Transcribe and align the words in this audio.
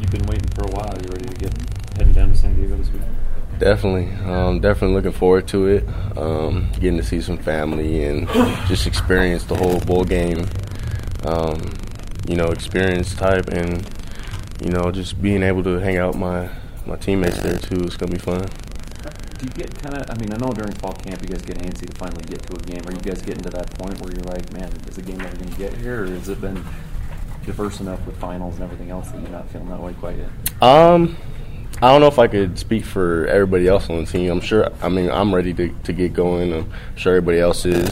you've 0.00 0.10
been 0.10 0.26
waiting 0.26 0.48
for 0.50 0.62
a 0.62 0.70
while. 0.70 0.92
You're 1.02 1.12
ready 1.12 1.28
to 1.28 1.34
get 1.34 1.52
heading 1.96 2.12
down 2.12 2.30
to 2.30 2.36
San 2.36 2.54
Diego 2.54 2.76
this 2.76 2.90
week? 2.90 3.02
Definitely, 3.58 4.12
um, 4.24 4.60
definitely 4.60 4.94
looking 4.94 5.12
forward 5.12 5.48
to 5.48 5.66
it. 5.66 5.88
Um, 6.16 6.70
getting 6.74 6.96
to 6.96 7.02
see 7.02 7.20
some 7.20 7.38
family 7.38 8.04
and 8.04 8.28
just 8.68 8.86
experience 8.86 9.44
the 9.44 9.56
whole 9.56 9.80
bowl 9.80 10.04
game, 10.04 10.48
um, 11.24 11.74
you 12.28 12.36
know, 12.36 12.46
experience 12.46 13.14
type, 13.14 13.48
and 13.48 13.88
you 14.62 14.70
know, 14.70 14.92
just 14.92 15.20
being 15.20 15.42
able 15.42 15.64
to 15.64 15.78
hang 15.78 15.96
out 15.98 16.14
my 16.14 16.48
my 16.86 16.96
teammates 16.96 17.40
there 17.40 17.58
too. 17.58 17.80
It's 17.80 17.96
gonna 17.96 18.12
be 18.12 18.18
fun. 18.18 18.48
Do 19.38 19.46
you 19.46 19.50
get 19.50 19.74
kind 19.82 19.96
of? 19.96 20.10
I 20.10 20.14
mean, 20.20 20.32
I 20.32 20.36
know 20.36 20.52
during 20.52 20.72
fall 20.74 20.92
camp 20.92 21.22
you 21.22 21.28
guys 21.28 21.42
get 21.42 21.58
antsy 21.58 21.88
to 21.88 21.94
finally 21.96 22.24
get 22.24 22.42
to 22.44 22.54
a 22.54 22.58
game. 22.58 22.82
Are 22.86 22.92
you 22.92 23.00
guys 23.00 23.22
getting 23.22 23.42
to 23.42 23.50
that 23.50 23.70
point 23.78 24.00
where 24.00 24.12
you're 24.12 24.24
like, 24.24 24.52
man, 24.52 24.68
is 24.88 24.96
the 24.96 25.02
game 25.02 25.20
ever 25.20 25.36
going 25.36 25.50
to 25.50 25.58
get 25.58 25.74
here, 25.74 26.04
or 26.04 26.06
has 26.06 26.28
it 26.28 26.40
been 26.40 26.64
diverse 27.48 27.80
enough 27.80 28.04
with 28.06 28.16
finals 28.18 28.56
and 28.56 28.64
everything 28.64 28.90
else 28.90 29.10
that 29.10 29.20
you're 29.20 29.30
not 29.30 29.48
feeling 29.48 29.70
that 29.70 29.80
way 29.80 29.94
quite 29.94 30.16
yet? 30.16 30.28
Um, 30.62 31.16
I 31.80 31.90
don't 31.90 32.02
know 32.02 32.06
if 32.06 32.18
I 32.18 32.28
could 32.28 32.58
speak 32.58 32.84
for 32.84 33.26
everybody 33.26 33.66
else 33.66 33.88
on 33.88 34.04
the 34.04 34.06
team. 34.06 34.30
I'm 34.30 34.40
sure. 34.40 34.70
I 34.82 34.88
mean, 34.90 35.10
I'm 35.10 35.34
ready 35.34 35.54
to, 35.54 35.68
to 35.84 35.92
get 35.94 36.12
going. 36.12 36.52
I'm 36.52 36.72
sure 36.94 37.16
everybody 37.16 37.40
else 37.40 37.64
is. 37.64 37.88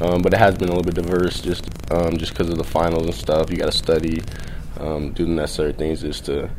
Um, 0.00 0.20
but 0.20 0.34
it 0.34 0.38
has 0.38 0.56
been 0.56 0.68
a 0.68 0.72
little 0.72 0.84
bit 0.84 0.94
diverse, 0.94 1.40
just 1.40 1.64
um, 1.92 2.18
just 2.18 2.32
because 2.32 2.48
of 2.48 2.58
the 2.58 2.64
finals 2.64 3.04
and 3.04 3.14
stuff. 3.14 3.50
You 3.50 3.56
got 3.56 3.70
to 3.70 3.76
study, 3.76 4.20
um, 4.80 5.12
do 5.12 5.24
the 5.24 5.32
necessary 5.32 5.72
things 5.72 6.00
just 6.00 6.26
to 6.26 6.50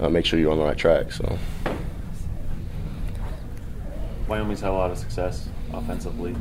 uh, 0.00 0.08
make 0.08 0.26
sure 0.26 0.38
you're 0.38 0.52
on 0.52 0.58
the 0.58 0.64
right 0.64 0.76
track. 0.76 1.12
So. 1.12 1.38
Wyoming's 4.26 4.60
had 4.60 4.70
a 4.70 4.72
lot 4.72 4.90
of 4.90 4.98
success 4.98 5.48
offensively. 5.72 6.34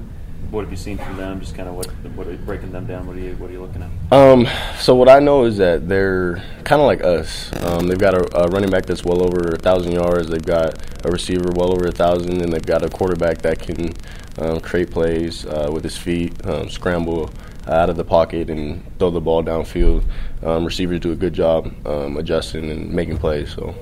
What 0.51 0.61
have 0.61 0.71
you 0.71 0.77
seen 0.77 0.97
from 0.97 1.17
them? 1.17 1.39
Just 1.39 1.55
kind 1.55 1.67
of 1.67 1.75
what, 1.75 1.87
what 2.15 2.27
are, 2.27 2.37
breaking 2.37 2.71
them 2.71 2.85
down. 2.85 3.07
What 3.07 3.15
are 3.15 3.19
you, 3.19 3.35
what 3.35 3.49
are 3.49 3.53
you 3.53 3.61
looking 3.61 3.83
at? 3.83 4.13
Um, 4.13 4.47
so 4.77 4.95
what 4.95 5.09
I 5.09 5.19
know 5.19 5.45
is 5.45 5.57
that 5.57 5.87
they're 5.87 6.43
kind 6.63 6.81
of 6.81 6.87
like 6.87 7.03
us. 7.03 7.51
Um, 7.63 7.87
they've 7.87 7.97
got 7.97 8.13
a, 8.13 8.43
a, 8.43 8.47
running 8.49 8.69
back 8.69 8.85
that's 8.85 9.03
well 9.03 9.23
over 9.23 9.49
a 9.49 9.57
thousand 9.57 9.93
yards. 9.93 10.29
They've 10.29 10.45
got 10.45 11.05
a 11.05 11.09
receiver 11.09 11.51
well 11.55 11.71
over 11.71 11.87
a 11.87 11.91
thousand, 11.91 12.41
and 12.41 12.53
they've 12.53 12.65
got 12.65 12.83
a 12.83 12.89
quarterback 12.89 13.39
that 13.39 13.59
can 13.59 13.93
um, 14.37 14.59
create 14.59 14.91
plays 14.91 15.45
uh, 15.45 15.69
with 15.71 15.83
his 15.83 15.97
feet, 15.97 16.45
um, 16.45 16.69
scramble 16.69 17.31
out 17.67 17.89
of 17.89 17.97
the 17.97 18.03
pocket, 18.03 18.49
and 18.49 18.83
throw 18.99 19.09
the 19.09 19.21
ball 19.21 19.43
downfield. 19.43 20.03
Um, 20.43 20.65
receivers 20.65 20.99
do 20.99 21.11
a 21.11 21.15
good 21.15 21.33
job 21.33 21.73
um, 21.87 22.17
adjusting 22.17 22.69
and 22.69 22.91
making 22.91 23.17
plays. 23.17 23.53
So, 23.53 23.73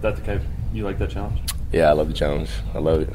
that's 0.00 0.20
the 0.20 0.40
you 0.74 0.84
like 0.84 0.98
that 0.98 1.10
challenge? 1.10 1.40
Yeah, 1.72 1.88
I 1.88 1.92
love 1.92 2.08
the 2.08 2.14
challenge. 2.14 2.50
I 2.74 2.78
love 2.78 3.02
it. 3.02 3.08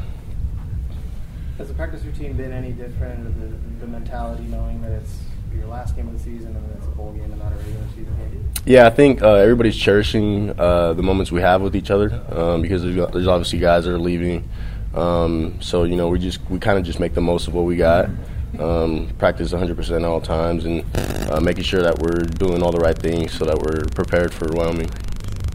Has 1.59 1.67
the 1.67 1.73
practice 1.73 2.02
routine 2.05 2.38
been 2.38 2.53
any 2.53 2.71
different? 2.71 3.38
The, 3.38 3.85
the 3.85 3.91
mentality, 3.91 4.45
knowing 4.45 4.81
that 4.81 4.93
it's 4.93 5.19
your 5.53 5.67
last 5.67 5.93
game 5.93 6.07
of 6.07 6.13
the 6.13 6.19
season 6.19 6.55
and 6.55 6.77
it's 6.77 6.85
a 6.85 6.91
bowl 6.91 7.11
game 7.11 7.25
and 7.25 7.38
not 7.38 7.52
a 7.52 7.55
regular 7.57 7.85
season 7.89 8.15
game? 8.31 8.49
Yeah, 8.65 8.88
I 8.88 8.89
think 8.91 9.21
uh, 9.21 9.33
everybody's 9.33 9.75
cherishing 9.75 10.57
uh, 10.57 10.93
the 10.93 11.03
moments 11.03 11.33
we 11.33 11.41
have 11.41 11.61
with 11.61 11.75
each 11.75 11.91
other 11.91 12.23
um, 12.30 12.61
because 12.61 12.81
there's, 12.81 12.95
there's, 13.11 13.27
obviously 13.27 13.59
guys 13.59 13.83
that 13.83 13.93
are 13.93 13.99
leaving. 13.99 14.47
Um, 14.95 15.61
so 15.61 15.83
you 15.83 15.97
know, 15.97 16.07
we 16.07 16.17
just 16.17 16.39
we 16.49 16.59
kind 16.59 16.77
of 16.77 16.85
just 16.85 17.02
make 17.02 17.13
the 17.13 17.19
most 17.19 17.49
of 17.49 17.53
what 17.53 17.65
we 17.65 17.75
got. 17.75 18.09
Um, 18.57 19.09
practice 19.17 19.52
100% 19.52 20.05
all 20.05 20.21
times 20.21 20.63
and 20.63 20.85
uh, 21.30 21.41
making 21.41 21.65
sure 21.65 21.81
that 21.81 21.99
we're 21.99 22.23
doing 22.23 22.63
all 22.63 22.71
the 22.71 22.80
right 22.80 22.97
things 22.97 23.33
so 23.33 23.43
that 23.43 23.59
we're 23.59 23.83
prepared 23.93 24.33
for 24.33 24.47
Wyoming. 24.53 24.87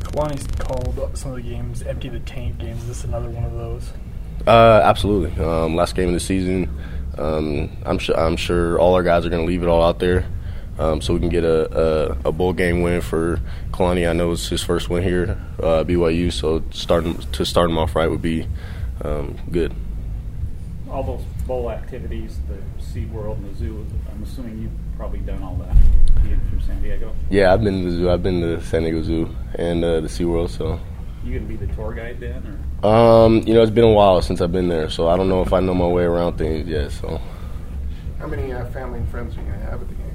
Kalani's 0.01 0.47
called 0.59 1.17
some 1.17 1.31
of 1.31 1.37
the 1.37 1.43
games 1.43 1.83
empty 1.83 2.11
the 2.11 2.21
tank 2.21 2.59
games. 2.59 2.83
Is 2.83 2.89
this 2.89 3.05
another 3.05 3.31
one 3.31 3.45
of 3.45 3.53
those? 3.53 3.91
Uh, 4.47 4.81
absolutely. 4.85 5.43
Um, 5.43 5.75
last 5.75 5.95
game 5.95 6.09
of 6.09 6.15
the 6.15 6.21
season. 6.21 6.69
Um, 7.17 7.77
I'm 7.85 7.99
sure. 7.99 8.19
I'm 8.19 8.37
sure 8.37 8.79
all 8.79 8.95
our 8.95 9.03
guys 9.03 9.25
are 9.25 9.31
going 9.31 9.43
to 9.43 9.47
leave 9.47 9.63
it 9.63 9.69
all 9.69 9.83
out 9.83 10.01
there, 10.01 10.27
um, 10.79 11.01
so 11.01 11.15
we 11.15 11.21
can 11.21 11.29
get 11.29 11.45
a, 11.45 12.17
a, 12.25 12.29
a, 12.29 12.33
bowl 12.33 12.53
game 12.53 12.83
win 12.83 13.01
for 13.01 13.41
Kalani. 13.71 14.09
I 14.09 14.13
know 14.13 14.33
it's 14.33 14.49
his 14.49 14.63
first 14.63 14.91
win 14.91 15.03
here, 15.03 15.41
uh, 15.61 15.85
BYU. 15.85 16.33
So 16.33 16.63
starting 16.71 17.17
to 17.17 17.47
start 17.47 17.71
him 17.71 17.79
off 17.79 17.95
right 17.95 18.11
would 18.11 18.23
be 18.23 18.49
um, 19.05 19.37
good. 19.51 19.75
All 20.91 21.03
those 21.05 21.23
bowl 21.47 21.71
activities, 21.71 22.41
the 22.49 22.83
Sea 22.83 23.07
World 23.07 23.39
and 23.39 23.55
the 23.55 23.59
zoo. 23.59 23.87
I'm 24.11 24.23
assuming 24.23 24.63
you've 24.63 24.97
probably 24.97 25.21
done 25.21 25.43
all 25.43 25.55
that 25.57 25.77
being 26.25 26.41
from 26.49 26.61
San 26.61 26.83
Diego. 26.83 27.15
Yeah, 27.31 27.53
I've 27.53 27.63
been 27.63 27.85
to 27.85 27.91
the 27.91 27.97
zoo. 27.97 28.11
I've 28.11 28.23
been 28.23 28.41
to 28.41 28.63
San 28.63 28.83
Diego 28.83 29.03
Zoo 29.03 29.35
and 29.55 29.85
uh, 29.85 30.01
the 30.01 30.09
Sea 30.09 30.25
World. 30.25 30.51
So 30.51 30.81
you 31.25 31.39
gonna 31.39 31.49
be 31.49 31.57
the 31.57 31.73
tour 31.75 31.93
guide 31.95 32.21
then, 32.21 32.59
or? 32.83 32.89
Um, 32.89 33.43
you 33.47 33.55
know, 33.55 33.63
it's 33.63 33.71
been 33.71 33.85
a 33.85 33.93
while 33.93 34.21
since 34.23 34.41
I've 34.41 34.53
been 34.53 34.69
there, 34.69 34.91
so 34.91 35.09
I 35.09 35.17
don't 35.17 35.29
know 35.29 35.43
if 35.43 35.53
I 35.53 35.61
know 35.61 35.75
my 35.75 35.87
way 35.87 36.05
around 36.05 36.37
things 36.37 36.69
yet. 36.69 36.93
So, 36.93 37.21
how 38.19 38.27
many 38.27 38.53
uh, 38.53 38.67
family 38.67 38.99
and 38.99 39.09
friends 39.09 39.37
are 39.37 39.41
you 39.41 39.47
gonna 39.47 39.65
have 39.65 39.81
at 39.81 39.89
the 39.89 39.95
game? 39.95 40.15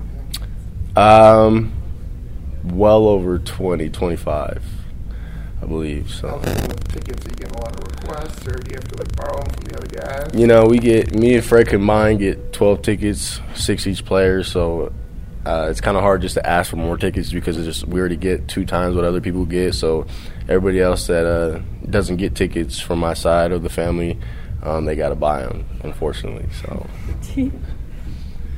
Um, 0.96 1.74
well 2.64 3.08
over 3.08 3.40
20, 3.40 3.90
25, 3.90 4.64
I 5.62 5.66
believe. 5.66 6.12
So, 6.12 6.40
tickets, 6.90 7.26
are 7.26 7.30
you 7.30 7.36
getting 7.36 7.56
a 7.56 7.62
lot 7.62 7.74
of 7.74 8.02
requests, 8.02 8.48
or 8.48 8.54
do 8.54 8.72
you 8.72 8.76
have 8.76 8.88
to 8.88 8.98
like 8.98 9.16
borrow 9.16 9.40
them 9.40 9.54
from 9.54 9.64
the 9.66 9.78
other 9.78 10.28
guys? 10.28 10.40
You 10.40 10.48
know, 10.48 10.66
we 10.66 10.78
get 10.78 11.16
me 11.16 11.36
and 11.36 11.44
Fred 11.44 11.68
combined 11.68 12.20
get 12.20 12.54
twelve 12.54 12.82
tickets, 12.84 13.40
six 13.56 13.88
each 13.88 14.06
player. 14.06 14.44
So 14.44 14.94
uh, 15.50 15.68
it's 15.68 15.82
kind 15.82 15.98
of 15.98 16.04
hard 16.04 16.22
just 16.22 16.36
to 16.36 16.48
ask 16.48 16.70
for 16.70 16.76
more 16.76 16.96
tickets 16.96 17.32
because 17.32 17.58
it's 17.58 17.66
just 17.66 17.88
we 17.88 18.00
already 18.00 18.16
get 18.16 18.48
two 18.48 18.66
times 18.66 18.96
what 18.96 19.04
other 19.04 19.20
people 19.20 19.46
get. 19.46 19.74
So 19.74 20.06
everybody 20.48 20.80
else 20.80 21.08
that 21.08 21.26
uh, 21.26 21.62
doesn't 21.90 22.18
get 22.18 22.36
tickets 22.36 22.80
from 22.80 23.00
my 23.00 23.16
side 23.16 23.52
of 23.52 23.64
the 23.64 23.70
family, 23.70 24.20
um, 24.62 24.86
they 24.86 24.96
got 24.96 25.10
to 25.10 25.16
buy 25.16 25.42
them, 25.42 25.66
unfortunately. 25.84 26.48
So. 26.62 26.88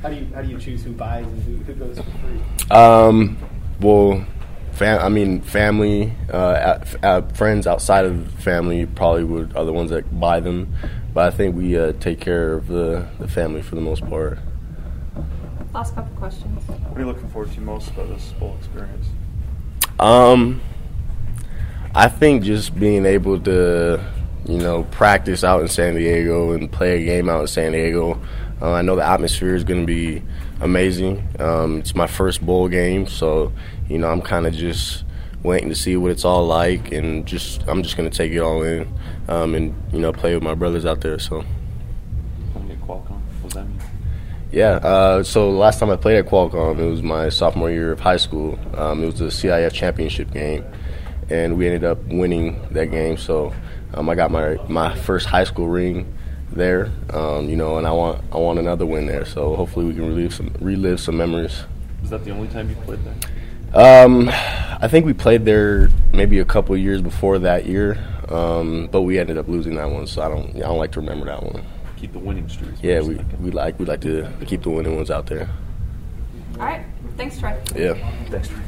how 0.02 0.10
do 0.10 0.16
you 0.16 0.26
how 0.34 0.42
do 0.42 0.48
you 0.48 0.58
choose 0.58 0.84
who 0.84 0.92
buys 0.92 1.24
and 1.24 1.42
who, 1.44 1.56
who 1.64 1.74
goes 1.74 1.96
for 1.96 2.04
free? 2.04 2.40
Um, 2.70 3.38
well, 3.80 4.26
fam- 4.72 5.00
I 5.00 5.08
mean, 5.08 5.40
family, 5.40 6.12
uh, 6.30 6.76
at, 6.82 7.02
at 7.02 7.36
friends 7.38 7.66
outside 7.66 8.04
of 8.04 8.30
family 8.34 8.84
probably 8.84 9.24
would 9.24 9.56
are 9.56 9.64
the 9.64 9.72
ones 9.72 9.88
that 9.92 10.20
buy 10.20 10.40
them, 10.40 10.74
but 11.14 11.32
I 11.32 11.34
think 11.34 11.56
we 11.56 11.78
uh, 11.78 11.92
take 12.00 12.20
care 12.20 12.52
of 12.52 12.66
the 12.66 13.08
the 13.18 13.28
family 13.28 13.62
for 13.62 13.76
the 13.76 13.80
most 13.80 14.06
part. 14.06 14.38
Last 15.74 15.94
couple 15.94 16.14
questions. 16.16 16.68
What 16.68 16.96
are 16.96 17.00
you 17.00 17.06
looking 17.06 17.30
forward 17.30 17.50
to 17.52 17.60
most 17.62 17.88
about 17.90 18.08
this 18.08 18.32
bowl 18.32 18.54
experience? 18.58 19.06
Um, 19.98 20.60
I 21.94 22.08
think 22.08 22.42
just 22.42 22.78
being 22.78 23.06
able 23.06 23.40
to, 23.40 24.04
you 24.44 24.58
know, 24.58 24.82
practice 24.84 25.42
out 25.42 25.62
in 25.62 25.68
San 25.68 25.94
Diego 25.94 26.52
and 26.52 26.70
play 26.70 27.02
a 27.02 27.04
game 27.06 27.30
out 27.30 27.40
in 27.40 27.46
San 27.46 27.72
Diego. 27.72 28.20
Uh, 28.60 28.72
I 28.72 28.82
know 28.82 28.96
the 28.96 29.04
atmosphere 29.04 29.54
is 29.54 29.64
going 29.64 29.80
to 29.80 29.86
be 29.86 30.22
amazing. 30.60 31.26
Um, 31.38 31.78
it's 31.78 31.94
my 31.94 32.06
first 32.06 32.44
bowl 32.44 32.68
game, 32.68 33.06
so 33.06 33.50
you 33.88 33.96
know 33.96 34.10
I'm 34.10 34.20
kind 34.20 34.46
of 34.46 34.52
just 34.52 35.04
waiting 35.42 35.70
to 35.70 35.74
see 35.74 35.96
what 35.96 36.10
it's 36.10 36.24
all 36.24 36.46
like, 36.46 36.92
and 36.92 37.26
just 37.26 37.66
I'm 37.66 37.82
just 37.82 37.96
going 37.96 38.08
to 38.08 38.16
take 38.16 38.32
it 38.32 38.40
all 38.40 38.62
in, 38.62 38.86
um, 39.26 39.54
and 39.54 39.74
you 39.90 40.00
know 40.00 40.12
play 40.12 40.34
with 40.34 40.44
my 40.44 40.54
brothers 40.54 40.84
out 40.84 41.00
there. 41.00 41.18
So. 41.18 41.44
Yeah, 44.52 44.72
uh, 44.72 45.22
so 45.22 45.50
last 45.50 45.80
time 45.80 45.88
I 45.88 45.96
played 45.96 46.18
at 46.18 46.26
Qualcomm, 46.26 46.78
it 46.78 46.84
was 46.84 47.02
my 47.02 47.30
sophomore 47.30 47.70
year 47.70 47.90
of 47.90 48.00
high 48.00 48.18
school. 48.18 48.58
Um, 48.76 49.02
it 49.02 49.06
was 49.06 49.18
the 49.18 49.30
CIF 49.30 49.72
championship 49.72 50.30
game, 50.30 50.62
and 51.30 51.56
we 51.56 51.64
ended 51.64 51.84
up 51.84 51.98
winning 52.04 52.60
that 52.72 52.90
game. 52.90 53.16
So 53.16 53.54
um, 53.94 54.10
I 54.10 54.14
got 54.14 54.30
my 54.30 54.58
my 54.68 54.94
first 54.94 55.24
high 55.24 55.44
school 55.44 55.68
ring 55.68 56.12
there, 56.50 56.92
um, 57.14 57.48
you 57.48 57.56
know, 57.56 57.78
and 57.78 57.86
I 57.86 57.92
want 57.92 58.22
I 58.30 58.36
want 58.36 58.58
another 58.58 58.84
win 58.84 59.06
there. 59.06 59.24
So 59.24 59.56
hopefully 59.56 59.86
we 59.86 59.94
can 59.94 60.06
relive 60.06 60.34
some 60.34 60.54
relive 60.60 61.00
some 61.00 61.16
memories. 61.16 61.64
Is 62.04 62.10
that 62.10 62.22
the 62.22 62.32
only 62.32 62.48
time 62.48 62.68
you 62.68 62.76
played 62.76 63.00
there? 63.04 64.04
Um, 64.04 64.28
I 64.28 64.86
think 64.86 65.06
we 65.06 65.14
played 65.14 65.46
there 65.46 65.88
maybe 66.12 66.40
a 66.40 66.44
couple 66.44 66.76
years 66.76 67.00
before 67.00 67.38
that 67.38 67.64
year, 67.64 67.96
um, 68.28 68.90
but 68.92 69.00
we 69.00 69.18
ended 69.18 69.38
up 69.38 69.48
losing 69.48 69.76
that 69.76 69.90
one. 69.90 70.06
So 70.06 70.20
I 70.20 70.28
don't 70.28 70.54
I 70.56 70.58
don't 70.58 70.76
like 70.76 70.92
to 70.92 71.00
remember 71.00 71.24
that 71.24 71.42
one 71.42 71.64
keep 72.02 72.12
the 72.12 72.18
winning 72.18 72.48
streak. 72.48 72.74
Yeah, 72.82 73.00
we, 73.00 73.14
we 73.40 73.52
like 73.52 73.78
we 73.78 73.84
like 73.86 74.00
to 74.00 74.28
keep 74.44 74.62
the 74.64 74.70
winning 74.70 74.96
ones 74.96 75.10
out 75.10 75.26
there. 75.26 75.48
All 76.58 76.66
right. 76.66 76.84
Thanks, 77.16 77.38
Trey. 77.38 77.56
Yeah. 77.76 77.94
Thanks, 78.28 78.48
Troy. 78.48 78.60